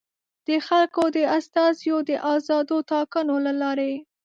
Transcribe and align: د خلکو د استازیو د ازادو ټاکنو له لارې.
د 0.47 0.49
خلکو 0.67 1.03
د 1.15 1.17
استازیو 1.37 1.97
د 2.09 2.11
ازادو 2.33 2.77
ټاکنو 2.91 3.35
له 3.45 3.53
لارې. 3.61 3.93